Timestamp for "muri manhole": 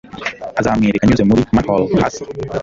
1.29-1.85